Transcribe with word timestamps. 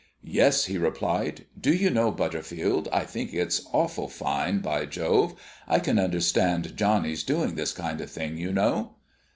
"Yes," 0.23 0.65
he 0.65 0.79
replied. 0.79 1.45
"Do 1.59 1.71
you 1.71 1.91
know, 1.91 2.09
Butterfield, 2.09 2.89
I 2.91 3.01
think 3.05 3.35
it's 3.35 3.67
awful 3.71 4.07
fine, 4.07 4.57
by 4.57 4.87
Jove. 4.87 5.35
I 5.67 5.77
can 5.77 5.99
understand 5.99 6.75
Johnnies 6.75 7.21
doing 7.23 7.53
that 7.53 7.75
kind 7.77 8.01
of 8.01 8.09
thing, 8.09 8.35
you 8.35 8.51
know." 8.51 8.95